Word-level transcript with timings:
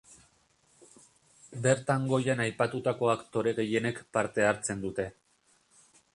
Bertan 1.67 2.07
goian 2.13 2.41
aipatutako 2.47 3.13
aktore 3.17 3.55
gehienek 3.61 4.05
parte 4.19 4.49
hartzen 4.51 4.85
dute. 4.87 5.11